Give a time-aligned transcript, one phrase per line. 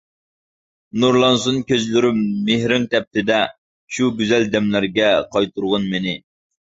[1.01, 2.17] نۇرلانسۇن كۆزلىرىم
[2.49, 3.37] مېھرىڭ تەپتىدە،
[3.99, 6.17] شۇ گۈزەل دەملەرگە قايتۇرغىن مېنى.